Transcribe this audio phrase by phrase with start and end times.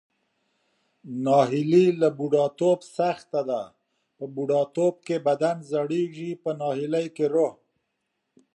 [1.25, 3.63] ناهیلي له بوډاتوب سخته ده،
[4.17, 7.53] په بوډاتوب کې بدن زړیږي پۀ ناهیلۍ کې روح.